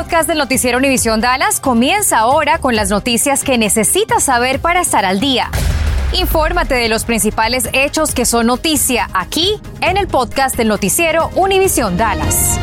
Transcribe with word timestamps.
podcast 0.00 0.26
del 0.26 0.38
noticiero 0.38 0.78
Univisión 0.78 1.20
Dallas 1.20 1.60
comienza 1.60 2.20
ahora 2.20 2.56
con 2.56 2.74
las 2.74 2.88
noticias 2.88 3.44
que 3.44 3.58
necesitas 3.58 4.22
saber 4.22 4.58
para 4.58 4.80
estar 4.80 5.04
al 5.04 5.20
día. 5.20 5.50
Infórmate 6.18 6.74
de 6.74 6.88
los 6.88 7.04
principales 7.04 7.68
hechos 7.74 8.14
que 8.14 8.24
son 8.24 8.46
noticia 8.46 9.08
aquí 9.12 9.60
en 9.82 9.98
el 9.98 10.06
podcast 10.06 10.56
del 10.56 10.68
noticiero 10.68 11.28
Univisión 11.36 11.98
Dallas. 11.98 12.58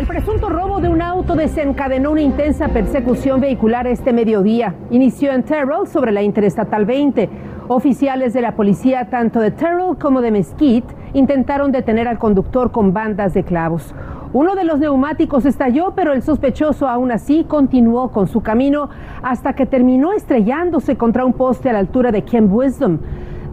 El 0.00 0.06
presunto 0.06 0.48
robo 0.48 0.80
de 0.80 0.88
un 0.88 1.02
auto 1.02 1.34
desencadenó 1.34 2.12
una 2.12 2.22
intensa 2.22 2.68
persecución 2.68 3.38
vehicular 3.38 3.86
este 3.86 4.14
mediodía. 4.14 4.74
Inició 4.90 5.30
en 5.32 5.42
Terrell 5.42 5.86
sobre 5.92 6.10
la 6.10 6.22
Interestatal 6.22 6.86
20. 6.86 7.28
Oficiales 7.68 8.32
de 8.32 8.40
la 8.40 8.56
policía, 8.56 9.10
tanto 9.10 9.40
de 9.40 9.50
Terrell 9.50 9.98
como 10.00 10.22
de 10.22 10.30
Mesquite, 10.30 10.94
intentaron 11.12 11.70
detener 11.70 12.08
al 12.08 12.18
conductor 12.18 12.70
con 12.70 12.94
bandas 12.94 13.34
de 13.34 13.44
clavos. 13.44 13.92
Uno 14.32 14.54
de 14.54 14.64
los 14.64 14.78
neumáticos 14.80 15.46
estalló, 15.46 15.92
pero 15.94 16.12
el 16.12 16.22
sospechoso 16.22 16.88
aún 16.88 17.12
así 17.12 17.44
continuó 17.44 18.10
con 18.10 18.26
su 18.26 18.42
camino 18.42 18.90
hasta 19.22 19.54
que 19.54 19.66
terminó 19.66 20.12
estrellándose 20.12 20.96
contra 20.96 21.24
un 21.24 21.32
poste 21.32 21.70
a 21.70 21.72
la 21.72 21.78
altura 21.78 22.10
de 22.10 22.22
Camp 22.22 22.52
Wisdom. 22.52 22.98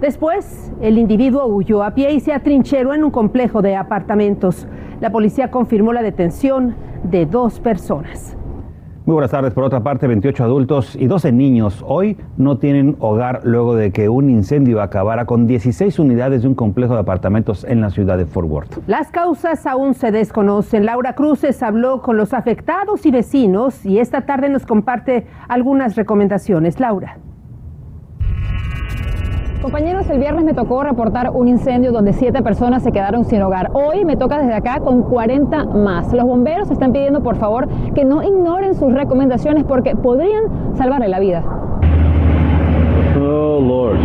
Después, 0.02 0.74
el 0.82 0.98
individuo 0.98 1.46
huyó 1.46 1.84
a 1.84 1.92
pie 1.92 2.12
y 2.14 2.20
se 2.20 2.34
atrincheró 2.34 2.94
en 2.94 3.04
un 3.04 3.12
complejo 3.12 3.62
de 3.62 3.76
apartamentos. 3.76 4.68
La 5.00 5.12
policía 5.12 5.52
confirmó 5.52 5.94
la 5.94 6.02
detención 6.02 6.76
de 7.04 7.26
dos 7.26 7.60
personas. 7.60 8.36
Muy 9.06 9.16
buenas 9.16 9.32
tardes. 9.32 9.54
Por 9.54 9.66
otra 9.66 9.82
parte, 9.84 10.08
28 10.08 10.46
adultos 10.46 10.96
y 10.96 11.08
12 11.08 11.34
niños 11.34 11.84
hoy 11.86 12.16
no 12.38 12.58
tienen 12.58 12.96
hogar 13.00 13.42
luego 13.44 13.76
de 13.76 13.92
que 13.92 14.08
un 14.08 14.30
incendio 14.30 14.82
acabara 14.82 15.26
con 15.26 15.46
16 15.46 16.00
unidades 16.00 16.44
de 16.44 16.48
un 16.48 16.56
complejo 16.56 16.94
de 16.94 17.02
apartamentos 17.02 17.66
en 17.66 17.82
la 17.82 17.90
ciudad 17.90 18.18
de 18.18 18.26
Fort 18.26 18.50
Worth. 18.50 18.80
Las 18.88 19.12
causas 19.12 19.68
aún 19.68 19.94
se 19.94 20.14
desconocen. 20.14 20.86
Laura 20.86 21.16
Cruces 21.16 21.62
habló 21.64 22.02
con 22.02 22.16
los 22.16 22.34
afectados 22.34 23.06
y 23.06 23.12
vecinos 23.12 23.86
y 23.86 24.00
esta 24.00 24.22
tarde 24.22 24.48
nos 24.48 24.66
comparte 24.66 25.28
algunas 25.50 25.98
recomendaciones. 25.98 26.80
Laura. 26.80 27.18
Compañeros, 29.64 30.10
el 30.10 30.20
viernes 30.20 30.44
me 30.44 30.54
tocó 30.54 30.84
reportar 30.84 31.32
un 31.34 31.48
incendio 31.48 31.94
donde 31.94 32.12
siete 32.12 32.44
personas 32.44 32.84
se 32.84 32.92
quedaron 32.92 33.24
sin 33.24 33.42
hogar. 33.42 33.70
Hoy 33.72 34.04
me 34.04 34.18
toca 34.18 34.38
desde 34.38 34.54
acá 34.54 34.82
con 34.82 35.04
40 35.04 35.64
más. 35.68 36.12
Los 36.12 36.26
bomberos 36.26 36.70
están 36.70 36.92
pidiendo 36.92 37.24
por 37.24 37.38
favor 37.38 37.70
que 37.96 38.04
no 38.04 38.22
ignoren 38.24 38.76
sus 38.76 38.92
recomendaciones 38.92 39.64
porque 39.64 39.96
podrían 39.96 40.76
salvarle 40.76 41.08
la 41.08 41.22
vida. 41.22 41.46
Oh, 43.16 43.62
Lord. 43.62 44.00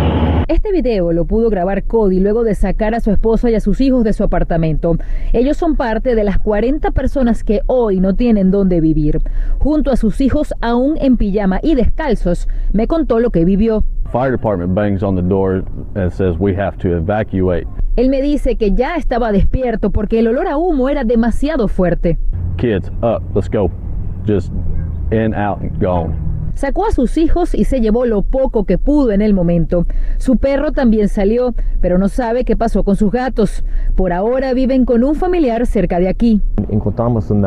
Este 0.47 0.71
video 0.73 1.13
lo 1.13 1.25
pudo 1.25 1.51
grabar 1.51 1.85
Cody 1.85 2.21
luego 2.21 2.45
de 2.45 2.55
sacar 2.55 2.95
a 2.95 3.01
su 3.01 3.11
esposa 3.11 3.51
y 3.51 3.55
a 3.55 3.61
sus 3.61 3.81
hijos 3.81 4.05
de 4.05 4.13
su 4.13 4.23
apartamento. 4.23 4.97
Ellos 5.33 5.57
son 5.57 5.77
parte 5.77 6.15
de 6.15 6.25
las 6.25 6.39
40 6.39 6.93
personas 6.93 7.43
que 7.43 7.63
hoy 7.67 8.01
no 8.01 8.15
tienen 8.15 8.51
dónde 8.51 8.81
vivir. 8.81 9.21
Junto 9.59 9.91
a 9.91 9.97
sus 9.97 10.21
hijos 10.21 10.55
aún 10.61 10.97
en 11.01 11.17
pijama 11.17 11.59
y 11.63 11.75
descalzos, 11.75 12.49
me 12.73 12.87
contó 12.87 13.19
lo 13.19 13.31
que 13.31 13.45
vivió. 13.45 13.83
Fire 14.13 14.31
department 14.31 14.75
bangs 14.75 15.03
on 15.03 15.15
the 15.15 15.23
door 15.23 15.63
and 15.95 16.11
says 16.11 16.39
we 16.39 16.55
have 16.55 16.79
to 16.79 16.97
evacuate. 16.97 17.67
Él 17.97 18.09
me 18.09 18.23
dice 18.23 18.57
que 18.57 18.73
ya 18.73 18.97
estaba 18.97 19.33
despierto 19.33 19.91
porque 19.91 20.21
el 20.21 20.29
olor 20.29 20.47
a 20.47 20.57
humo 20.57 20.89
era 20.89 21.05
demasiado 21.05 21.69
fuerte. 21.69 22.17
Kids, 22.57 22.91
up, 23.03 23.23
let's 23.35 23.49
go. 23.49 23.71
Just 24.25 24.51
in, 25.11 25.35
out, 25.35 25.61
and 25.61 25.79
gone. 25.79 26.15
Sacó 26.55 26.87
a 26.87 26.91
sus 26.91 27.19
hijos 27.19 27.55
y 27.55 27.65
se 27.65 27.81
llevó 27.81 28.05
lo 28.07 28.23
poco 28.23 28.65
que 28.65 28.79
pudo 28.79 29.13
en 29.13 29.21
el 29.21 29.35
momento. 29.35 29.85
Su 30.17 30.39
perro 30.39 30.73
también 30.73 31.09
salió, 31.09 31.55
pero 31.81 31.99
no 31.99 32.09
sabe 32.09 32.45
qué 32.45 32.57
pasó 32.57 32.83
con 32.85 32.97
sus 32.97 33.13
gatos. 33.13 33.65
Por 33.95 34.13
ahora 34.13 34.55
viven 34.55 34.85
con 34.85 35.05
un 35.05 35.15
familiar 35.15 35.67
cerca 35.67 36.01
de 36.01 36.09
aquí. 36.09 36.41
Encontramos 36.71 37.31
un 37.31 37.47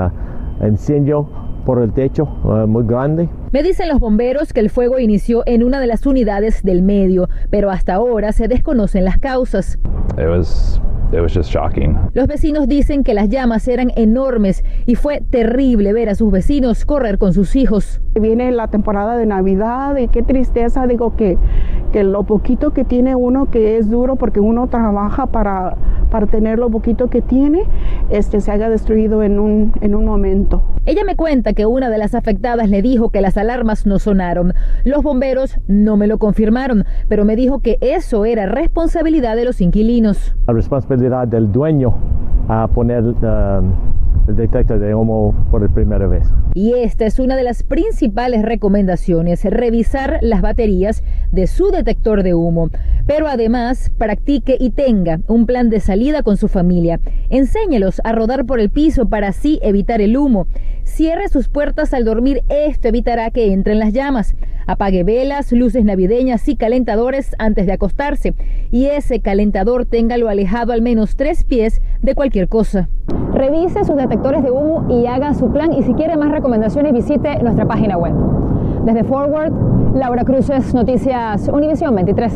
incendio 0.65 1.27
por 1.65 1.81
el 1.81 1.91
techo 1.93 2.23
uh, 2.43 2.67
muy 2.67 2.83
grande. 2.85 3.29
Me 3.51 3.63
dicen 3.63 3.89
los 3.89 3.99
bomberos 3.99 4.53
que 4.53 4.59
el 4.59 4.69
fuego 4.69 4.99
inició 4.99 5.43
en 5.45 5.63
una 5.63 5.79
de 5.79 5.87
las 5.87 6.05
unidades 6.05 6.63
del 6.63 6.81
medio, 6.81 7.27
pero 7.49 7.69
hasta 7.69 7.95
ahora 7.95 8.31
se 8.31 8.47
desconocen 8.47 9.05
las 9.05 9.17
causas. 9.17 9.77
It 10.17 10.27
was 10.27 10.81
it 11.11 11.19
was 11.19 11.33
just 11.33 11.51
shocking. 11.51 11.97
Los 12.13 12.27
vecinos 12.27 12.67
dicen 12.67 13.03
que 13.03 13.13
las 13.13 13.27
llamas 13.27 13.67
eran 13.67 13.91
enormes 13.95 14.63
y 14.85 14.95
fue 14.95 15.21
terrible 15.29 15.91
ver 15.93 16.09
a 16.09 16.15
sus 16.15 16.31
vecinos 16.31 16.85
correr 16.85 17.17
con 17.17 17.33
sus 17.33 17.55
hijos. 17.55 18.01
Viene 18.19 18.51
la 18.51 18.67
temporada 18.69 19.17
de 19.17 19.25
Navidad 19.25 19.97
y 19.97 20.07
qué 20.07 20.23
tristeza, 20.23 20.87
digo 20.87 21.15
que, 21.15 21.37
que 21.91 22.03
lo 22.03 22.23
poquito 22.23 22.71
que 22.71 22.85
tiene 22.85 23.15
uno 23.15 23.47
que 23.51 23.77
es 23.77 23.89
duro 23.89 24.15
porque 24.15 24.39
uno 24.39 24.67
trabaja 24.67 25.25
para, 25.27 25.75
para 26.09 26.27
tener 26.27 26.59
lo 26.59 26.69
poquito 26.69 27.09
que 27.09 27.21
tiene, 27.21 27.63
este 28.11 28.41
se 28.41 28.51
haya 28.51 28.69
destruido 28.69 29.23
en 29.23 29.39
un, 29.39 29.73
en 29.81 29.95
un 29.95 30.05
momento. 30.05 30.63
Ella 30.85 31.03
me 31.05 31.15
cuenta 31.15 31.53
que 31.53 31.65
una 31.65 31.89
de 31.89 31.97
las 31.97 32.13
afectadas 32.13 32.69
le 32.69 32.81
dijo 32.81 33.09
que 33.09 33.21
las 33.21 33.37
alarmas 33.37 33.85
no 33.85 33.99
sonaron. 33.99 34.53
Los 34.83 35.03
bomberos 35.03 35.57
no 35.67 35.97
me 35.97 36.07
lo 36.07 36.17
confirmaron, 36.17 36.85
pero 37.07 37.25
me 37.25 37.35
dijo 37.35 37.59
que 37.59 37.77
eso 37.81 38.25
era 38.25 38.45
responsabilidad 38.45 39.35
de 39.35 39.45
los 39.45 39.61
inquilinos. 39.61 40.35
La 40.47 40.53
responsabilidad 40.53 41.27
del 41.27 41.51
dueño 41.51 41.95
a 42.47 42.67
poner 42.67 43.03
uh, 43.03 43.63
el 44.31 44.37
detector 44.37 44.79
de 44.79 44.95
humo 44.95 45.35
por 45.51 45.69
primera 45.73 46.07
vez. 46.07 46.27
Y 46.53 46.73
esta 46.73 47.05
es 47.05 47.19
una 47.19 47.35
de 47.35 47.43
las 47.43 47.63
principales 47.63 48.41
recomendaciones, 48.41 49.43
revisar 49.45 50.19
las 50.21 50.41
baterías 50.41 51.03
de 51.31 51.47
su 51.47 51.69
detector 51.71 52.23
de 52.23 52.33
humo. 52.33 52.69
Pero 53.05 53.27
además, 53.27 53.91
practique 53.97 54.57
y 54.59 54.71
tenga 54.71 55.19
un 55.27 55.45
plan 55.45 55.69
de 55.69 55.79
salida 55.79 56.23
con 56.23 56.37
su 56.37 56.47
familia. 56.47 56.99
Enséñelos 57.29 58.01
a 58.03 58.13
rodar 58.13 58.45
por 58.45 58.59
el 58.59 58.69
piso 58.69 59.07
para 59.07 59.29
así 59.29 59.59
evitar 59.61 60.01
el 60.01 60.17
humo. 60.17 60.47
Cierre 60.83 61.29
sus 61.29 61.47
puertas 61.47 61.93
al 61.93 62.05
dormir, 62.05 62.41
esto 62.49 62.87
evitará 62.87 63.31
que 63.31 63.53
entren 63.53 63.79
las 63.79 63.93
llamas. 63.93 64.35
Apague 64.67 65.03
velas, 65.03 65.51
luces 65.51 65.83
navideñas 65.83 66.47
y 66.47 66.55
calentadores 66.55 67.35
antes 67.39 67.65
de 67.65 67.73
acostarse. 67.73 68.33
Y 68.71 68.85
ese 68.85 69.19
calentador 69.19 69.85
téngalo 69.85 70.29
alejado 70.29 70.71
al 70.71 70.81
menos 70.81 71.15
tres 71.15 71.43
pies 71.43 71.81
de 72.01 72.15
cualquier 72.15 72.47
cosa. 72.47 72.89
Revise 73.33 73.83
sus 73.83 73.95
detectores 73.95 74.43
de 74.43 74.51
humo 74.51 74.85
y 74.89 75.05
haga 75.05 75.33
su 75.33 75.51
plan. 75.51 75.73
Y 75.73 75.83
si 75.83 75.93
quiere 75.93 76.17
más 76.17 76.31
recomendaciones, 76.31 76.93
visite 76.93 77.41
nuestra 77.41 77.65
página 77.65 77.97
web. 77.97 78.13
Desde 78.83 79.03
Forward, 79.03 79.53
Laura 79.95 80.23
Cruces, 80.23 80.73
Noticias 80.73 81.47
Univisión 81.47 81.95
23. 81.95 82.33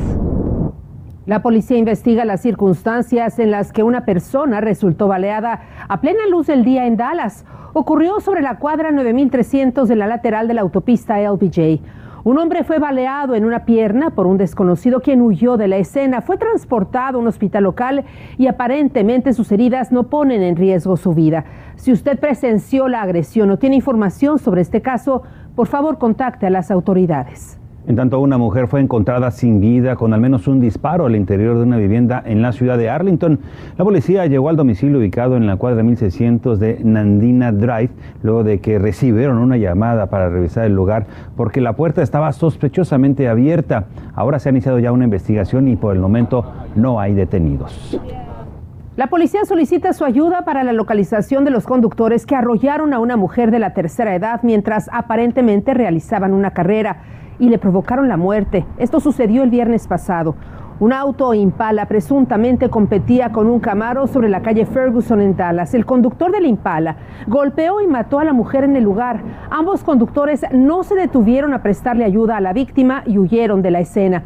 La 1.25 1.41
policía 1.41 1.77
investiga 1.77 2.23
las 2.23 2.41
circunstancias 2.41 3.39
en 3.39 3.49
las 3.49 3.73
que 3.73 3.81
una 3.81 4.05
persona 4.05 4.61
resultó 4.61 5.07
baleada 5.07 5.61
a 5.87 5.99
plena 5.99 6.27
luz 6.29 6.47
del 6.47 6.63
día 6.63 6.85
en 6.85 6.97
Dallas. 6.97 7.45
Ocurrió 7.73 8.19
sobre 8.19 8.41
la 8.41 8.59
cuadra 8.59 8.91
9300 8.91 9.89
de 9.89 9.95
la 9.95 10.05
lateral 10.05 10.47
de 10.47 10.53
la 10.53 10.61
autopista 10.61 11.19
LBJ. 11.19 11.81
Un 12.25 12.39
hombre 12.39 12.63
fue 12.63 12.79
baleado 12.79 13.35
en 13.35 13.45
una 13.45 13.65
pierna 13.65 14.09
por 14.09 14.25
un 14.25 14.37
desconocido 14.37 14.99
quien 14.99 15.21
huyó 15.21 15.57
de 15.57 15.67
la 15.67 15.77
escena. 15.77 16.21
Fue 16.21 16.37
transportado 16.37 17.19
a 17.19 17.21
un 17.21 17.27
hospital 17.27 17.65
local 17.65 18.03
y 18.39 18.47
aparentemente 18.47 19.31
sus 19.31 19.51
heridas 19.51 19.91
no 19.91 20.09
ponen 20.09 20.41
en 20.41 20.55
riesgo 20.55 20.97
su 20.97 21.13
vida. 21.13 21.45
Si 21.75 21.91
usted 21.91 22.19
presenció 22.19 22.87
la 22.87 23.03
agresión 23.03 23.51
o 23.51 23.59
tiene 23.59 23.75
información 23.75 24.39
sobre 24.39 24.61
este 24.61 24.81
caso, 24.81 25.21
por 25.55 25.67
favor 25.67 25.99
contacte 25.99 26.47
a 26.47 26.49
las 26.49 26.71
autoridades. 26.71 27.59
En 27.87 27.95
tanto, 27.95 28.19
una 28.19 28.39
mujer 28.39 28.67
fue 28.67 28.81
encontrada 28.81 29.29
sin 29.29 29.59
vida 29.59 29.95
con 29.95 30.11
al 30.11 30.19
menos 30.19 30.47
un 30.47 30.59
disparo 30.59 31.05
al 31.05 31.15
interior 31.15 31.55
de 31.55 31.63
una 31.63 31.77
vivienda 31.77 32.23
en 32.25 32.41
la 32.41 32.51
ciudad 32.51 32.79
de 32.79 32.89
Arlington. 32.89 33.39
La 33.77 33.85
policía 33.85 34.25
llegó 34.25 34.49
al 34.49 34.55
domicilio 34.55 34.97
ubicado 34.97 35.37
en 35.37 35.45
la 35.45 35.57
cuadra 35.57 35.83
1600 35.83 36.59
de 36.59 36.79
Nandina 36.83 37.51
Drive 37.51 37.91
luego 38.23 38.43
de 38.43 38.59
que 38.59 38.79
recibieron 38.79 39.37
una 39.37 39.57
llamada 39.57 40.07
para 40.07 40.29
revisar 40.29 40.65
el 40.65 40.73
lugar 40.73 41.05
porque 41.35 41.61
la 41.61 41.73
puerta 41.73 42.01
estaba 42.01 42.31
sospechosamente 42.31 43.29
abierta. 43.29 43.85
Ahora 44.15 44.39
se 44.39 44.49
ha 44.49 44.51
iniciado 44.51 44.79
ya 44.79 44.91
una 44.91 45.03
investigación 45.03 45.67
y 45.67 45.75
por 45.75 45.93
el 45.93 46.01
momento 46.01 46.43
no 46.75 46.99
hay 46.99 47.13
detenidos. 47.13 47.99
La 48.95 49.07
policía 49.07 49.45
solicita 49.45 49.93
su 49.93 50.05
ayuda 50.05 50.43
para 50.43 50.63
la 50.63 50.73
localización 50.73 51.43
de 51.43 51.51
los 51.51 51.65
conductores 51.65 52.25
que 52.25 52.33
arrollaron 52.33 52.93
a 52.93 52.99
una 52.99 53.15
mujer 53.15 53.51
de 53.51 53.59
la 53.59 53.73
tercera 53.73 54.15
edad 54.15 54.39
mientras 54.41 54.89
aparentemente 54.91 55.75
realizaban 55.75 56.33
una 56.33 56.51
carrera 56.51 57.03
y 57.39 57.49
le 57.49 57.57
provocaron 57.57 58.07
la 58.07 58.17
muerte. 58.17 58.65
Esto 58.77 58.99
sucedió 58.99 59.43
el 59.43 59.49
viernes 59.49 59.87
pasado. 59.87 60.35
Un 60.77 60.91
auto 60.91 61.33
Impala 61.33 61.85
presuntamente 61.85 62.69
competía 62.69 63.31
con 63.31 63.47
un 63.47 63.61
Camaro 63.61 64.07
sobre 64.07 64.27
la 64.27 64.41
calle 64.41 64.65
Ferguson 64.65 65.21
en 65.21 65.37
Dallas. 65.37 65.73
El 65.73 65.85
conductor 65.85 66.33
del 66.33 66.45
Impala 66.45 66.97
golpeó 67.27 67.79
y 67.79 67.87
mató 67.87 68.19
a 68.19 68.25
la 68.25 68.33
mujer 68.33 68.65
en 68.65 68.75
el 68.75 68.83
lugar. 68.83 69.21
Ambos 69.49 69.85
conductores 69.85 70.45
no 70.51 70.83
se 70.83 70.95
detuvieron 70.95 71.53
a 71.53 71.63
prestarle 71.63 72.03
ayuda 72.03 72.35
a 72.35 72.41
la 72.41 72.51
víctima 72.51 73.03
y 73.05 73.17
huyeron 73.17 73.61
de 73.61 73.71
la 73.71 73.79
escena. 73.79 74.23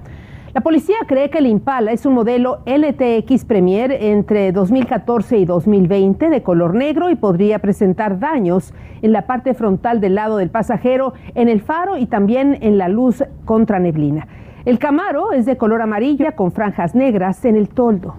La 0.53 0.61
policía 0.61 0.95
cree 1.05 1.29
que 1.29 1.37
el 1.37 1.45
Impala 1.45 1.91
es 1.91 2.07
un 2.07 2.15
modelo 2.15 2.63
LTX 2.65 3.45
Premier 3.45 3.91
entre 3.91 4.51
2014 4.51 5.37
y 5.37 5.45
2020 5.45 6.27
de 6.27 6.41
color 6.41 6.73
negro 6.73 7.11
y 7.11 7.15
podría 7.15 7.59
presentar 7.59 8.17
daños 8.17 8.73
en 9.03 9.11
la 9.11 9.27
parte 9.27 9.53
frontal 9.53 10.01
del 10.01 10.15
lado 10.15 10.37
del 10.37 10.49
pasajero, 10.49 11.13
en 11.35 11.49
el 11.49 11.61
faro 11.61 11.97
y 11.97 12.07
también 12.07 12.57
en 12.61 12.79
la 12.79 12.89
luz 12.89 13.23
contra 13.45 13.77
neblina. 13.77 14.27
El 14.65 14.79
Camaro 14.79 15.33
es 15.33 15.45
de 15.45 15.55
color 15.55 15.83
amarillo 15.83 16.25
con 16.35 16.51
franjas 16.51 16.95
negras 16.95 17.45
en 17.45 17.55
el 17.55 17.69
toldo. 17.69 18.15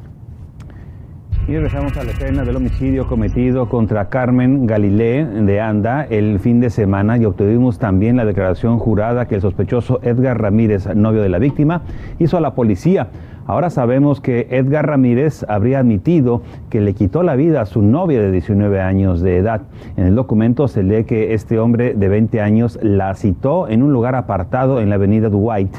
Y 1.50 1.55
regresamos 1.55 1.97
a 1.97 2.05
la 2.05 2.12
escena 2.12 2.44
del 2.44 2.55
homicidio 2.55 3.08
cometido 3.08 3.69
contra 3.69 4.08
Carmen 4.08 4.69
Galilé 4.69 5.25
de 5.25 5.61
Anda 5.61 6.06
el 6.08 6.38
fin 6.38 6.61
de 6.61 6.70
semana 6.70 7.19
y 7.19 7.25
obtuvimos 7.25 7.81
también 7.81 8.17
la 8.17 8.25
declaración 8.25 8.79
jurada 8.79 9.26
que 9.26 9.35
el 9.35 9.41
sospechoso 9.41 9.99
Edgar 10.05 10.41
Ramírez, 10.41 10.87
novio 10.94 11.23
de 11.23 11.29
la 11.29 11.41
víctima, 11.41 11.82
hizo 12.20 12.37
a 12.37 12.41
la 12.41 12.55
policía. 12.55 13.08
Ahora 13.49 13.69
sabemos 13.69 14.20
que 14.20 14.47
Edgar 14.50 14.87
Ramírez 14.87 15.44
habría 15.49 15.81
admitido 15.81 16.43
que 16.69 16.81
le 16.81 16.94
quitó 16.94 17.25
la 17.25 17.35
vida 17.35 17.62
a 17.62 17.67
su 17.67 17.82
novia 17.82 18.20
de 18.20 18.31
19 18.31 18.81
años 18.81 19.20
de 19.20 19.38
edad. 19.38 19.62
En 19.96 20.06
el 20.06 20.14
documento 20.14 20.69
se 20.69 20.85
lee 20.85 21.03
que 21.03 21.35
este 21.35 21.58
hombre 21.58 21.94
de 21.94 22.08
20 22.08 22.41
años 22.41 22.79
la 22.81 23.12
citó 23.17 23.67
en 23.69 23.82
un 23.82 23.93
lugar 23.93 24.14
apartado 24.14 24.81
en 24.81 24.88
la 24.88 24.94
avenida 24.94 25.29
Dwight 25.29 25.75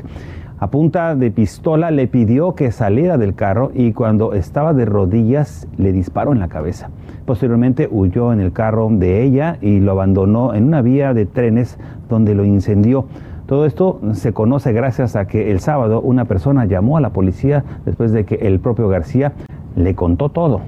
a 0.62 0.70
punta 0.70 1.16
de 1.16 1.32
pistola 1.32 1.90
le 1.90 2.08
pidió 2.08 2.54
que 2.54 2.72
saliera 2.72 3.18
del 3.18 3.34
carro 3.34 3.72
y 3.74 3.94
cuando 3.94 4.34
estaba 4.34 4.76
de 4.76 4.86
rodillas 4.86 5.68
le 5.78 5.92
disparó 5.92 6.34
en 6.34 6.40
la 6.40 6.50
cabeza. 6.50 6.92
Posteriormente 7.26 7.90
huyó 7.90 8.32
en 8.32 8.40
el 8.40 8.54
carro 8.54 8.88
de 8.92 9.24
ella 9.24 9.58
y 9.60 9.80
lo 9.80 9.94
abandonó 9.94 10.54
en 10.54 10.66
una 10.66 10.84
vía 10.84 11.16
de 11.16 11.26
trenes 11.26 11.80
donde 12.08 12.36
lo 12.36 12.46
incendió. 12.46 13.06
Todo 13.48 13.66
esto 13.66 14.02
se 14.14 14.34
conoce 14.34 14.72
gracias 14.72 15.16
a 15.16 15.26
que 15.26 15.50
el 15.50 15.62
sábado 15.62 16.00
una 16.00 16.26
persona 16.26 16.66
llamó 16.66 16.96
a 16.96 17.02
la 17.02 17.10
policía 17.10 17.64
después 17.84 18.12
de 18.12 18.26
que 18.26 18.36
el 18.36 18.60
propio 18.60 18.88
García 18.88 19.34
le 19.76 19.96
contó 19.96 20.30
todo. 20.30 20.62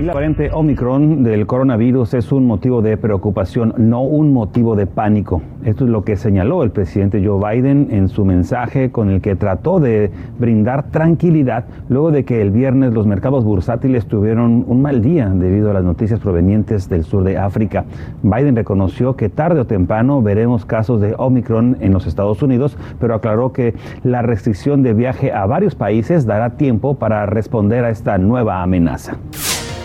La 0.00 0.14
variante 0.14 0.50
Omicron 0.50 1.22
del 1.22 1.46
coronavirus 1.46 2.14
es 2.14 2.32
un 2.32 2.46
motivo 2.46 2.80
de 2.80 2.96
preocupación, 2.96 3.74
no 3.76 4.00
un 4.00 4.32
motivo 4.32 4.74
de 4.74 4.86
pánico. 4.86 5.42
Esto 5.62 5.84
es 5.84 5.90
lo 5.90 6.04
que 6.04 6.16
señaló 6.16 6.62
el 6.62 6.70
presidente 6.70 7.22
Joe 7.22 7.38
Biden 7.38 7.88
en 7.90 8.08
su 8.08 8.24
mensaje 8.24 8.90
con 8.90 9.10
el 9.10 9.20
que 9.20 9.36
trató 9.36 9.78
de 9.78 10.10
brindar 10.38 10.84
tranquilidad 10.84 11.66
luego 11.90 12.12
de 12.12 12.24
que 12.24 12.40
el 12.40 12.50
viernes 12.50 12.94
los 12.94 13.06
mercados 13.06 13.44
bursátiles 13.44 14.06
tuvieron 14.06 14.64
un 14.66 14.80
mal 14.80 15.02
día 15.02 15.28
debido 15.28 15.70
a 15.70 15.74
las 15.74 15.84
noticias 15.84 16.18
provenientes 16.18 16.88
del 16.88 17.04
sur 17.04 17.22
de 17.22 17.36
África. 17.36 17.84
Biden 18.22 18.56
reconoció 18.56 19.16
que 19.16 19.28
tarde 19.28 19.60
o 19.60 19.66
temprano 19.66 20.22
veremos 20.22 20.64
casos 20.64 21.02
de 21.02 21.14
Omicron 21.18 21.76
en 21.80 21.92
los 21.92 22.06
Estados 22.06 22.42
Unidos, 22.42 22.78
pero 22.98 23.14
aclaró 23.14 23.52
que 23.52 23.74
la 24.02 24.22
restricción 24.22 24.82
de 24.82 24.94
viaje 24.94 25.30
a 25.30 25.44
varios 25.44 25.74
países 25.74 26.24
dará 26.24 26.56
tiempo 26.56 26.94
para 26.94 27.26
responder 27.26 27.84
a 27.84 27.90
esta 27.90 28.16
nueva 28.16 28.62
amenaza. 28.62 29.18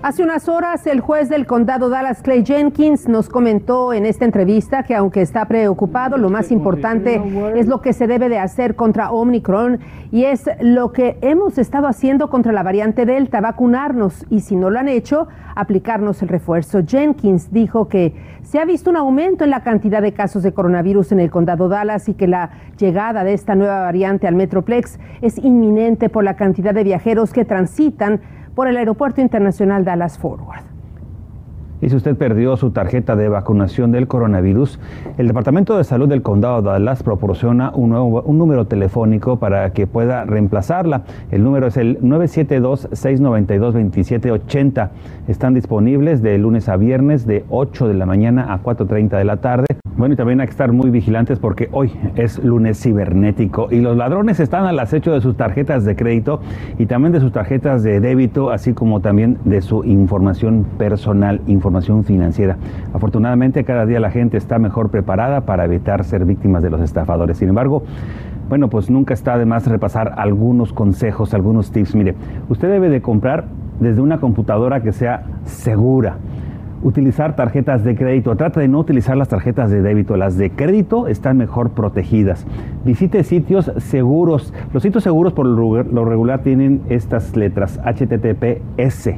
Hace 0.00 0.22
unas 0.22 0.48
horas 0.48 0.86
el 0.86 1.00
juez 1.00 1.28
del 1.28 1.44
condado 1.44 1.88
Dallas, 1.88 2.22
Clay 2.22 2.44
Jenkins, 2.46 3.08
nos 3.08 3.28
comentó 3.28 3.92
en 3.92 4.06
esta 4.06 4.24
entrevista 4.24 4.84
que 4.84 4.94
aunque 4.94 5.22
está 5.22 5.46
preocupado, 5.46 6.16
lo 6.18 6.30
más 6.30 6.52
importante 6.52 7.20
es 7.56 7.66
lo 7.66 7.80
que 7.80 7.92
se 7.92 8.06
debe 8.06 8.28
de 8.28 8.38
hacer 8.38 8.76
contra 8.76 9.10
Omicron 9.10 9.80
y 10.12 10.22
es 10.22 10.48
lo 10.60 10.92
que 10.92 11.18
hemos 11.20 11.58
estado 11.58 11.88
haciendo 11.88 12.30
contra 12.30 12.52
la 12.52 12.62
variante 12.62 13.06
Delta, 13.06 13.40
vacunarnos 13.40 14.24
y 14.30 14.38
si 14.40 14.54
no 14.54 14.70
lo 14.70 14.78
han 14.78 14.88
hecho, 14.88 15.26
aplicarnos 15.56 16.22
el 16.22 16.28
refuerzo. 16.28 16.82
Jenkins 16.86 17.50
dijo 17.50 17.88
que 17.88 18.14
se 18.42 18.60
ha 18.60 18.64
visto 18.64 18.90
un 18.90 18.96
aumento 18.96 19.42
en 19.42 19.50
la 19.50 19.64
cantidad 19.64 20.00
de 20.00 20.12
casos 20.12 20.44
de 20.44 20.54
coronavirus 20.54 21.10
en 21.10 21.18
el 21.18 21.30
condado 21.32 21.68
Dallas 21.68 22.08
y 22.08 22.14
que 22.14 22.28
la 22.28 22.50
llegada 22.78 23.24
de 23.24 23.32
esta 23.32 23.56
nueva 23.56 23.80
variante 23.80 24.28
al 24.28 24.36
Metroplex 24.36 25.00
es 25.22 25.38
inminente 25.38 26.08
por 26.08 26.22
la 26.22 26.36
cantidad 26.36 26.72
de 26.72 26.84
viajeros 26.84 27.32
que 27.32 27.44
transitan 27.44 28.20
por 28.58 28.66
el 28.66 28.76
Aeropuerto 28.76 29.20
Internacional 29.20 29.84
Dallas 29.84 30.18
Forward. 30.18 30.77
Y 31.80 31.90
si 31.90 31.96
usted 31.96 32.16
perdió 32.16 32.56
su 32.56 32.70
tarjeta 32.70 33.14
de 33.14 33.28
vacunación 33.28 33.92
del 33.92 34.08
coronavirus, 34.08 34.80
el 35.16 35.28
Departamento 35.28 35.76
de 35.76 35.84
Salud 35.84 36.08
del 36.08 36.22
Condado 36.22 36.62
de 36.62 36.70
Dallas 36.70 37.02
proporciona 37.02 37.70
un, 37.74 37.90
nuevo, 37.90 38.22
un 38.22 38.38
número 38.38 38.64
telefónico 38.66 39.38
para 39.38 39.72
que 39.72 39.86
pueda 39.86 40.24
reemplazarla. 40.24 41.02
El 41.30 41.44
número 41.44 41.66
es 41.68 41.76
el 41.76 42.00
972-692-2780. 42.00 44.88
Están 45.28 45.54
disponibles 45.54 46.22
de 46.22 46.36
lunes 46.38 46.68
a 46.68 46.76
viernes 46.76 47.26
de 47.26 47.44
8 47.48 47.86
de 47.88 47.94
la 47.94 48.06
mañana 48.06 48.52
a 48.52 48.62
4.30 48.62 49.18
de 49.18 49.24
la 49.24 49.36
tarde. 49.36 49.66
Bueno, 49.98 50.14
y 50.14 50.16
también 50.16 50.40
hay 50.40 50.46
que 50.46 50.52
estar 50.52 50.70
muy 50.70 50.90
vigilantes 50.90 51.40
porque 51.40 51.68
hoy 51.72 51.92
es 52.14 52.38
lunes 52.44 52.80
cibernético 52.80 53.66
y 53.72 53.80
los 53.80 53.96
ladrones 53.96 54.38
están 54.38 54.64
al 54.64 54.78
acecho 54.78 55.12
de 55.12 55.20
sus 55.20 55.36
tarjetas 55.36 55.84
de 55.84 55.96
crédito 55.96 56.40
y 56.78 56.86
también 56.86 57.12
de 57.12 57.18
sus 57.18 57.32
tarjetas 57.32 57.82
de 57.82 57.98
débito, 57.98 58.50
así 58.50 58.74
como 58.74 59.00
también 59.00 59.38
de 59.44 59.60
su 59.60 59.82
información 59.82 60.64
personal, 60.78 61.40
financiera. 62.04 62.56
Afortunadamente, 62.92 63.64
cada 63.64 63.86
día 63.86 64.00
la 64.00 64.10
gente 64.10 64.36
está 64.36 64.58
mejor 64.58 64.90
preparada 64.90 65.42
para 65.42 65.64
evitar 65.64 66.04
ser 66.04 66.24
víctimas 66.24 66.62
de 66.62 66.70
los 66.70 66.80
estafadores. 66.80 67.38
Sin 67.38 67.48
embargo, 67.48 67.82
bueno, 68.48 68.68
pues 68.68 68.90
nunca 68.90 69.14
está 69.14 69.36
de 69.38 69.46
más 69.46 69.66
repasar 69.66 70.14
algunos 70.16 70.72
consejos, 70.72 71.34
algunos 71.34 71.70
tips. 71.70 71.94
Mire, 71.94 72.14
usted 72.48 72.68
debe 72.68 72.88
de 72.88 73.02
comprar 73.02 73.46
desde 73.80 74.00
una 74.00 74.18
computadora 74.18 74.82
que 74.82 74.92
sea 74.92 75.24
segura 75.44 76.16
utilizar 76.82 77.36
tarjetas 77.36 77.84
de 77.84 77.96
crédito. 77.96 78.36
Trata 78.36 78.60
de 78.60 78.68
no 78.68 78.78
utilizar 78.78 79.16
las 79.16 79.28
tarjetas 79.28 79.70
de 79.70 79.82
débito. 79.82 80.16
Las 80.16 80.36
de 80.36 80.50
crédito 80.50 81.08
están 81.08 81.36
mejor 81.36 81.70
protegidas. 81.70 82.46
Visite 82.84 83.24
sitios 83.24 83.72
seguros. 83.78 84.52
Los 84.72 84.82
sitios 84.82 85.04
seguros 85.04 85.32
por 85.32 85.46
lo 85.46 86.04
regular 86.04 86.42
tienen 86.42 86.82
estas 86.88 87.36
letras 87.36 87.80
HTTPS. 87.84 89.10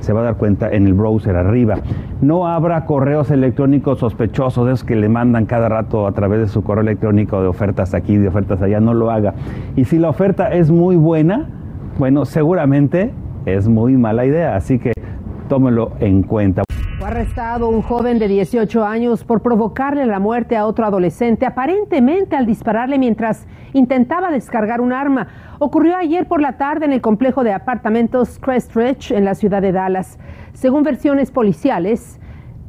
Se 0.00 0.12
va 0.12 0.20
a 0.20 0.24
dar 0.24 0.36
cuenta 0.36 0.70
en 0.70 0.86
el 0.86 0.94
browser 0.94 1.36
arriba. 1.36 1.76
No 2.20 2.46
abra 2.46 2.84
correos 2.84 3.30
electrónicos 3.30 3.98
sospechosos, 3.98 4.68
esos 4.68 4.84
que 4.84 4.96
le 4.96 5.08
mandan 5.08 5.46
cada 5.46 5.68
rato 5.68 6.06
a 6.06 6.12
través 6.12 6.40
de 6.40 6.48
su 6.48 6.62
correo 6.62 6.82
electrónico 6.82 7.40
de 7.42 7.48
ofertas 7.48 7.94
aquí, 7.94 8.16
de 8.16 8.28
ofertas 8.28 8.62
allá. 8.62 8.80
No 8.80 8.94
lo 8.94 9.10
haga. 9.10 9.34
Y 9.76 9.84
si 9.84 9.98
la 9.98 10.08
oferta 10.08 10.52
es 10.52 10.70
muy 10.70 10.96
buena, 10.96 11.48
bueno, 11.98 12.24
seguramente 12.24 13.12
es 13.46 13.68
muy 13.68 13.96
mala 13.96 14.24
idea. 14.24 14.56
Así 14.56 14.78
que 14.78 14.92
tómelo 15.48 15.92
en 16.00 16.22
cuenta. 16.22 16.67
Arrestado 17.08 17.70
un 17.70 17.80
joven 17.80 18.18
de 18.18 18.28
18 18.28 18.84
años 18.84 19.24
por 19.24 19.40
provocarle 19.40 20.04
la 20.04 20.18
muerte 20.18 20.58
a 20.58 20.66
otro 20.66 20.84
adolescente, 20.84 21.46
aparentemente 21.46 22.36
al 22.36 22.44
dispararle 22.44 22.98
mientras 22.98 23.46
intentaba 23.72 24.30
descargar 24.30 24.82
un 24.82 24.92
arma. 24.92 25.28
Ocurrió 25.58 25.96
ayer 25.96 26.28
por 26.28 26.42
la 26.42 26.58
tarde 26.58 26.84
en 26.84 26.92
el 26.92 27.00
complejo 27.00 27.44
de 27.44 27.54
apartamentos 27.54 28.38
Crestridge 28.38 29.10
en 29.10 29.24
la 29.24 29.34
ciudad 29.34 29.62
de 29.62 29.72
Dallas. 29.72 30.18
Según 30.52 30.82
versiones 30.82 31.30
policiales, 31.30 32.20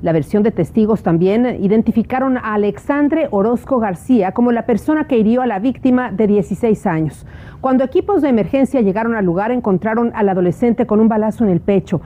la 0.01 0.13
versión 0.13 0.41
de 0.43 0.51
testigos 0.51 1.03
también 1.03 1.61
identificaron 1.61 2.37
a 2.37 2.53
Alexandre 2.53 3.27
Orozco 3.31 3.79
García 3.79 4.31
como 4.31 4.53
la 4.53 4.65
persona 4.65 5.05
que 5.05 5.17
hirió 5.17 5.41
a 5.41 5.47
la 5.47 5.59
víctima 5.59 6.13
de 6.13 6.27
16 6.27 6.85
años. 6.85 7.27
Cuando 7.59 7.83
equipos 7.83 8.21
de 8.21 8.29
emergencia 8.29 8.79
llegaron 8.79 9.15
al 9.15 9.25
lugar, 9.25 9.51
encontraron 9.51 10.13
al 10.15 10.29
adolescente 10.29 10.87
con 10.87 11.01
un 11.01 11.09
balazo 11.09 11.43
en 11.43 11.49
el 11.49 11.59
pecho. 11.59 11.99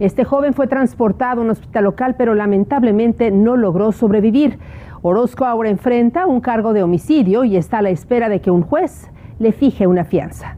Este 0.00 0.24
joven 0.24 0.54
fue 0.54 0.66
transportado 0.66 1.40
a 1.40 1.44
un 1.44 1.50
hospital 1.50 1.84
local, 1.84 2.16
pero 2.18 2.34
lamentablemente 2.34 3.30
no 3.30 3.56
logró 3.56 3.92
sobrevivir. 3.92 4.58
Orozco 5.02 5.44
ahora 5.44 5.70
enfrenta 5.70 6.26
un 6.26 6.40
cargo 6.40 6.72
de 6.72 6.82
homicidio 6.82 7.44
y 7.44 7.56
está 7.56 7.78
a 7.78 7.82
la 7.82 7.90
espera 7.90 8.28
de 8.28 8.40
que 8.40 8.50
un 8.50 8.62
juez 8.62 9.10
le 9.38 9.52
fije 9.52 9.86
una 9.86 10.04
fianza. 10.04 10.56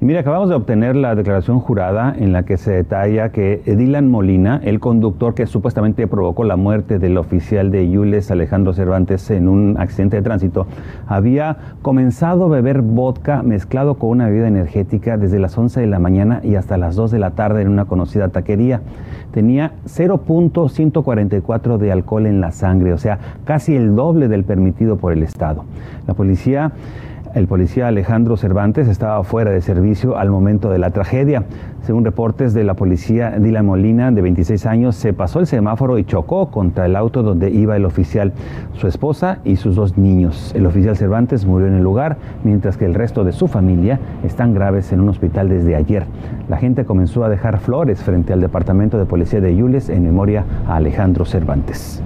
Mira, 0.00 0.20
acabamos 0.20 0.48
de 0.48 0.54
obtener 0.54 0.94
la 0.94 1.16
declaración 1.16 1.58
jurada 1.58 2.14
en 2.16 2.32
la 2.32 2.44
que 2.44 2.56
se 2.56 2.70
detalla 2.70 3.30
que 3.30 3.60
Dylan 3.66 4.08
Molina, 4.08 4.60
el 4.62 4.78
conductor 4.78 5.34
que 5.34 5.46
supuestamente 5.46 6.06
provocó 6.06 6.44
la 6.44 6.54
muerte 6.54 7.00
del 7.00 7.18
oficial 7.18 7.72
de 7.72 7.90
Yules 7.90 8.30
Alejandro 8.30 8.72
Cervantes 8.74 9.28
en 9.32 9.48
un 9.48 9.74
accidente 9.76 10.14
de 10.14 10.22
tránsito, 10.22 10.68
había 11.08 11.56
comenzado 11.82 12.44
a 12.44 12.48
beber 12.48 12.82
vodka 12.82 13.42
mezclado 13.42 13.96
con 13.96 14.10
una 14.10 14.28
bebida 14.28 14.46
energética 14.46 15.16
desde 15.16 15.40
las 15.40 15.58
11 15.58 15.80
de 15.80 15.88
la 15.88 15.98
mañana 15.98 16.42
y 16.44 16.54
hasta 16.54 16.76
las 16.76 16.94
2 16.94 17.10
de 17.10 17.18
la 17.18 17.32
tarde 17.32 17.62
en 17.62 17.68
una 17.68 17.86
conocida 17.86 18.28
taquería. 18.28 18.82
Tenía 19.32 19.72
0.144 19.84 21.76
de 21.76 21.90
alcohol 21.90 22.26
en 22.26 22.40
la 22.40 22.52
sangre, 22.52 22.92
o 22.92 22.98
sea, 22.98 23.18
casi 23.44 23.74
el 23.74 23.96
doble 23.96 24.28
del 24.28 24.44
permitido 24.44 24.96
por 24.96 25.12
el 25.12 25.24
Estado. 25.24 25.64
La 26.06 26.14
policía 26.14 26.70
el 27.38 27.46
policía 27.46 27.86
Alejandro 27.86 28.36
Cervantes 28.36 28.88
estaba 28.88 29.22
fuera 29.22 29.52
de 29.52 29.60
servicio 29.60 30.18
al 30.18 30.28
momento 30.28 30.70
de 30.70 30.78
la 30.78 30.90
tragedia. 30.90 31.44
Según 31.82 32.04
reportes 32.04 32.52
de 32.52 32.64
la 32.64 32.74
policía, 32.74 33.38
Dylan 33.38 33.64
Molina, 33.64 34.10
de 34.10 34.20
26 34.20 34.66
años, 34.66 34.96
se 34.96 35.12
pasó 35.12 35.38
el 35.38 35.46
semáforo 35.46 35.98
y 35.98 36.04
chocó 36.04 36.50
contra 36.50 36.86
el 36.86 36.96
auto 36.96 37.22
donde 37.22 37.50
iba 37.50 37.76
el 37.76 37.84
oficial, 37.84 38.32
su 38.72 38.88
esposa 38.88 39.38
y 39.44 39.56
sus 39.56 39.76
dos 39.76 39.96
niños. 39.96 40.52
El 40.56 40.66
oficial 40.66 40.96
Cervantes 40.96 41.46
murió 41.46 41.68
en 41.68 41.74
el 41.74 41.82
lugar, 41.82 42.16
mientras 42.42 42.76
que 42.76 42.84
el 42.84 42.94
resto 42.94 43.22
de 43.22 43.32
su 43.32 43.46
familia 43.46 44.00
están 44.24 44.52
graves 44.52 44.92
en 44.92 45.00
un 45.00 45.08
hospital 45.08 45.48
desde 45.48 45.76
ayer. 45.76 46.06
La 46.48 46.56
gente 46.56 46.84
comenzó 46.84 47.24
a 47.24 47.28
dejar 47.28 47.60
flores 47.60 48.02
frente 48.02 48.32
al 48.32 48.40
departamento 48.40 48.98
de 48.98 49.06
policía 49.06 49.40
de 49.40 49.54
Yules 49.54 49.88
en 49.88 50.02
memoria 50.02 50.44
a 50.66 50.76
Alejandro 50.76 51.24
Cervantes 51.24 52.02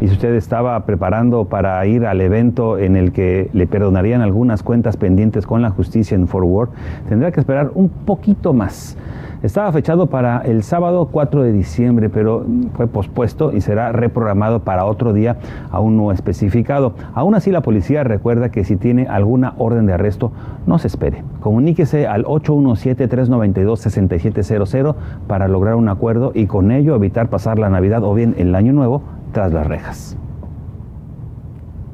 y 0.00 0.08
si 0.08 0.14
usted 0.14 0.34
estaba 0.34 0.78
preparando 0.84 1.46
para 1.46 1.84
ir 1.86 2.04
al 2.06 2.20
evento 2.20 2.78
en 2.78 2.96
el 2.96 3.12
que 3.12 3.48
le 3.52 3.66
perdonarían 3.66 4.20
algunas 4.20 4.62
cuentas 4.62 4.96
pendientes 4.96 5.46
con 5.46 5.62
la 5.62 5.70
justicia 5.70 6.14
en 6.14 6.28
Fort 6.28 6.46
Worth, 6.46 6.70
tendrá 7.08 7.32
que 7.32 7.40
esperar 7.40 7.70
un 7.74 7.88
poquito 7.88 8.52
más. 8.52 8.96
Estaba 9.42 9.70
fechado 9.72 10.06
para 10.06 10.38
el 10.38 10.62
sábado 10.62 11.10
4 11.12 11.42
de 11.42 11.52
diciembre, 11.52 12.08
pero 12.08 12.46
fue 12.74 12.86
pospuesto 12.86 13.52
y 13.52 13.60
será 13.60 13.92
reprogramado 13.92 14.60
para 14.60 14.86
otro 14.86 15.12
día 15.12 15.36
aún 15.70 15.94
no 15.96 16.10
especificado. 16.10 16.94
Aún 17.14 17.34
así, 17.34 17.50
la 17.50 17.60
policía 17.60 18.02
recuerda 18.02 18.48
que 18.50 18.64
si 18.64 18.76
tiene 18.76 19.06
alguna 19.06 19.52
orden 19.58 19.84
de 19.86 19.92
arresto, 19.92 20.32
no 20.66 20.78
se 20.78 20.86
espere. 20.88 21.22
Comuníquese 21.40 22.06
al 22.06 22.24
817-392-6700 22.24 24.94
para 25.26 25.48
lograr 25.48 25.74
un 25.74 25.88
acuerdo 25.88 26.30
y 26.34 26.46
con 26.46 26.70
ello 26.70 26.94
evitar 26.94 27.28
pasar 27.28 27.58
la 27.58 27.68
Navidad 27.68 28.04
o 28.04 28.14
bien 28.14 28.34
el 28.38 28.54
Año 28.54 28.72
Nuevo 28.72 29.02
tras 29.32 29.52
las 29.52 29.66
rejas. 29.66 30.16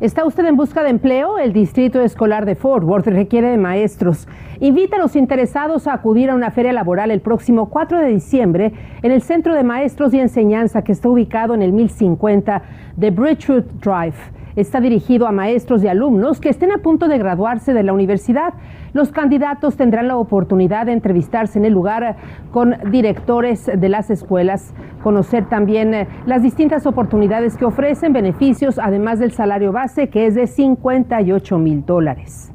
¿Está 0.02 0.24
usted 0.24 0.44
en 0.46 0.56
busca 0.56 0.82
de 0.82 0.90
empleo? 0.90 1.38
El 1.38 1.52
Distrito 1.52 2.00
Escolar 2.00 2.44
de 2.44 2.56
Fort 2.56 2.82
Worth 2.82 3.06
requiere 3.06 3.50
de 3.50 3.56
maestros. 3.56 4.26
Invita 4.58 4.96
a 4.96 4.98
los 4.98 5.14
interesados 5.14 5.86
a 5.86 5.92
acudir 5.92 6.28
a 6.28 6.34
una 6.34 6.50
feria 6.50 6.72
laboral 6.72 7.12
el 7.12 7.20
próximo 7.20 7.70
4 7.70 8.00
de 8.00 8.08
diciembre 8.08 8.72
en 9.00 9.12
el 9.12 9.22
Centro 9.22 9.54
de 9.54 9.62
Maestros 9.62 10.12
y 10.12 10.18
Enseñanza 10.18 10.82
que 10.82 10.90
está 10.90 11.08
ubicado 11.08 11.54
en 11.54 11.62
el 11.62 11.72
1050 11.72 12.62
de 12.96 13.10
Bridgewood 13.12 13.62
Drive. 13.80 14.16
Está 14.56 14.80
dirigido 14.80 15.26
a 15.26 15.32
maestros 15.32 15.82
y 15.82 15.88
alumnos 15.88 16.38
que 16.38 16.50
estén 16.50 16.72
a 16.72 16.78
punto 16.78 17.08
de 17.08 17.16
graduarse 17.16 17.72
de 17.72 17.82
la 17.82 17.94
universidad. 17.94 18.52
Los 18.92 19.10
candidatos 19.10 19.76
tendrán 19.76 20.08
la 20.08 20.18
oportunidad 20.18 20.84
de 20.86 20.92
entrevistarse 20.92 21.58
en 21.58 21.64
el 21.64 21.72
lugar 21.72 22.16
con 22.50 22.76
directores 22.90 23.70
de 23.74 23.88
las 23.88 24.10
escuelas, 24.10 24.74
conocer 25.02 25.48
también 25.48 25.94
eh, 25.94 26.08
las 26.26 26.42
distintas 26.42 26.86
oportunidades 26.86 27.56
que 27.56 27.64
ofrecen, 27.64 28.12
beneficios, 28.12 28.78
además 28.78 29.18
del 29.18 29.32
salario 29.32 29.72
que 29.94 30.26
es 30.26 30.34
de 30.34 30.46
58 30.46 31.58
mil 31.58 31.84
dólares. 31.84 32.50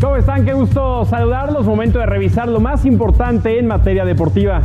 ¿Cómo 0.00 0.16
están? 0.16 0.44
Qué 0.44 0.52
gusto 0.52 1.04
saludarlos. 1.04 1.66
Momento 1.66 1.98
de 1.98 2.06
revisar 2.06 2.48
lo 2.48 2.60
más 2.60 2.84
importante 2.84 3.58
en 3.58 3.66
materia 3.66 4.04
deportiva. 4.04 4.62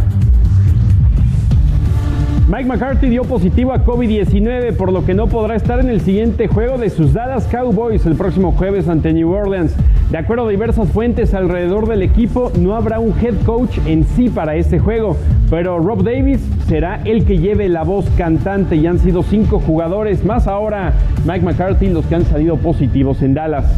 Mike 2.50 2.65
McCarthy 2.65 3.10
dio 3.10 3.25
positivo 3.25 3.74
a 3.74 3.86
COVID-19, 3.86 4.75
por 4.75 4.91
lo 4.91 5.06
que 5.06 5.13
no 5.13 5.27
podrá 5.27 5.56
estar 5.56 5.79
en 5.79 5.88
el 5.88 6.01
siguiente 6.01 6.48
juego 6.48 6.79
de 6.79 6.89
sus 6.89 7.13
Dallas 7.13 7.46
Cowboys 7.46 8.08
el 8.08 8.15
próximo 8.15 8.53
jueves 8.53 8.88
ante 8.88 9.13
New 9.13 9.32
Orleans. 9.32 9.75
De 10.10 10.18
acuerdo 10.18 10.48
a 10.48 10.50
diversas 10.50 10.89
fuentes 10.89 11.36
alrededor 11.36 11.88
del 11.88 12.01
equipo, 12.01 12.51
no 12.60 12.75
habrá 12.75 13.00
un 13.00 13.13
head 13.22 13.36
coach 13.46 13.77
en 13.86 14.03
sí 14.03 14.29
para 14.29 14.56
este 14.56 14.79
juego, 14.79 15.15
pero 15.51 15.77
Rob 15.77 16.03
Davis 16.03 16.39
será 16.68 17.00
el 17.06 17.24
que 17.24 17.38
lleve 17.38 17.70
la 17.70 17.84
voz 17.84 18.10
cantante 18.18 18.77
y 18.77 18.88
han 18.88 18.98
sido 18.98 19.22
cinco 19.22 19.60
jugadores, 19.60 20.25
más 20.25 20.48
ahora 20.48 20.94
Mike 21.27 21.46
McCarthy, 21.46 21.89
los 21.89 22.03
que 22.08 22.15
han 22.15 22.25
salido 22.25 22.58
positivos 22.58 23.22
en 23.22 23.36
Dallas. 23.36 23.72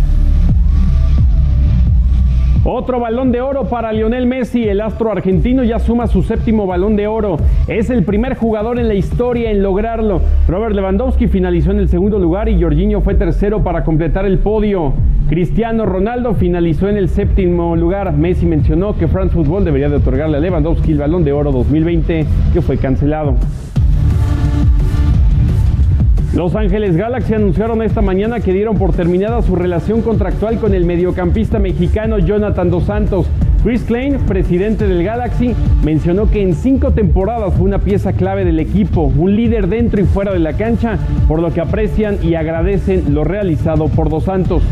Otro 2.63 2.99
balón 2.99 3.31
de 3.31 3.41
oro 3.41 3.69
para 3.69 3.91
Lionel 3.91 4.27
Messi, 4.27 4.69
el 4.69 4.81
astro 4.81 5.11
argentino 5.11 5.63
ya 5.63 5.79
suma 5.79 6.05
su 6.05 6.21
séptimo 6.21 6.67
balón 6.67 6.95
de 6.95 7.07
oro. 7.07 7.37
Es 7.67 7.89
el 7.89 8.03
primer 8.03 8.35
jugador 8.35 8.77
en 8.77 8.87
la 8.87 8.93
historia 8.93 9.49
en 9.49 9.63
lograrlo. 9.63 10.21
Robert 10.47 10.75
Lewandowski 10.75 11.27
finalizó 11.27 11.71
en 11.71 11.79
el 11.79 11.89
segundo 11.89 12.19
lugar 12.19 12.49
y 12.49 12.61
Jorginho 12.61 13.01
fue 13.01 13.15
tercero 13.15 13.63
para 13.63 13.83
completar 13.83 14.27
el 14.27 14.37
podio. 14.37 14.93
Cristiano 15.27 15.87
Ronaldo 15.87 16.35
finalizó 16.35 16.87
en 16.87 16.97
el 16.97 17.09
séptimo 17.09 17.75
lugar. 17.75 18.13
Messi 18.13 18.45
mencionó 18.45 18.95
que 18.95 19.07
France 19.07 19.33
Football 19.33 19.65
debería 19.65 19.89
de 19.89 19.95
otorgarle 19.95 20.37
a 20.37 20.39
Lewandowski 20.39 20.91
el 20.91 20.99
balón 20.99 21.23
de 21.23 21.33
oro 21.33 21.51
2020 21.51 22.27
que 22.53 22.61
fue 22.61 22.77
cancelado. 22.77 23.37
Los 26.33 26.55
Ángeles 26.55 26.95
Galaxy 26.95 27.33
anunciaron 27.33 27.81
esta 27.81 28.01
mañana 28.01 28.39
que 28.39 28.53
dieron 28.53 28.77
por 28.77 28.93
terminada 28.93 29.41
su 29.41 29.57
relación 29.57 30.01
contractual 30.01 30.59
con 30.59 30.73
el 30.73 30.85
mediocampista 30.85 31.59
mexicano 31.59 32.19
Jonathan 32.19 32.69
Dos 32.69 32.85
Santos. 32.85 33.27
Chris 33.63 33.83
Klein, 33.83 34.17
presidente 34.27 34.87
del 34.87 35.03
Galaxy, 35.03 35.53
mencionó 35.83 36.31
que 36.31 36.41
en 36.41 36.55
cinco 36.55 36.91
temporadas 36.91 37.53
fue 37.53 37.65
una 37.65 37.79
pieza 37.79 38.13
clave 38.13 38.45
del 38.45 38.59
equipo, 38.59 39.11
un 39.15 39.35
líder 39.35 39.67
dentro 39.67 39.99
y 39.99 40.05
fuera 40.05 40.31
de 40.31 40.39
la 40.39 40.53
cancha, 40.53 40.97
por 41.27 41.41
lo 41.41 41.53
que 41.53 41.59
aprecian 41.59 42.17
y 42.23 42.35
agradecen 42.35 43.13
lo 43.13 43.25
realizado 43.25 43.89
por 43.89 44.09
Dos 44.09 44.23
Santos. 44.23 44.63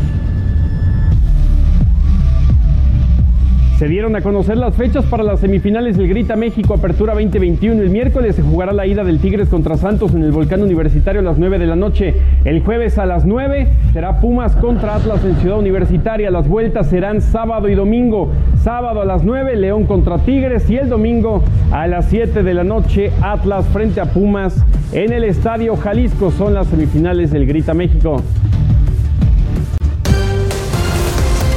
Se 3.80 3.88
dieron 3.88 4.14
a 4.14 4.20
conocer 4.20 4.58
las 4.58 4.76
fechas 4.76 5.06
para 5.06 5.22
las 5.22 5.40
semifinales 5.40 5.96
del 5.96 6.06
Grita 6.06 6.36
México 6.36 6.74
Apertura 6.74 7.14
2021. 7.14 7.80
El 7.80 7.88
miércoles 7.88 8.36
se 8.36 8.42
jugará 8.42 8.74
la 8.74 8.86
ida 8.86 9.04
del 9.04 9.20
Tigres 9.20 9.48
contra 9.48 9.78
Santos 9.78 10.12
en 10.12 10.22
el 10.22 10.32
Volcán 10.32 10.60
Universitario 10.60 11.22
a 11.22 11.24
las 11.24 11.38
9 11.38 11.58
de 11.58 11.64
la 11.64 11.76
noche. 11.76 12.14
El 12.44 12.60
jueves 12.60 12.98
a 12.98 13.06
las 13.06 13.24
9 13.24 13.68
será 13.94 14.20
Pumas 14.20 14.54
contra 14.56 14.96
Atlas 14.96 15.24
en 15.24 15.34
Ciudad 15.36 15.58
Universitaria. 15.58 16.30
Las 16.30 16.46
vueltas 16.46 16.90
serán 16.90 17.22
sábado 17.22 17.70
y 17.70 17.74
domingo. 17.74 18.30
Sábado 18.62 19.00
a 19.00 19.06
las 19.06 19.24
9 19.24 19.56
León 19.56 19.86
contra 19.86 20.18
Tigres 20.18 20.68
y 20.68 20.76
el 20.76 20.90
domingo 20.90 21.42
a 21.72 21.86
las 21.86 22.04
7 22.10 22.42
de 22.42 22.52
la 22.52 22.64
noche 22.64 23.10
Atlas 23.22 23.64
frente 23.68 24.02
a 24.02 24.12
Pumas 24.12 24.62
en 24.92 25.10
el 25.10 25.24
Estadio 25.24 25.74
Jalisco. 25.76 26.30
Son 26.30 26.52
las 26.52 26.66
semifinales 26.66 27.30
del 27.30 27.46
Grita 27.46 27.72
México. 27.72 28.22